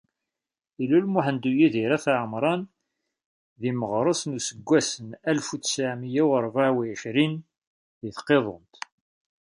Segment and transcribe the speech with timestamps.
[0.83, 2.61] Ilul Muḥend Uyidir Ayt Ɛemran
[3.61, 7.33] deg meɣres n useggas n alef u tesεemya u rebεa u εecrin
[8.01, 8.73] deg Tqidunt.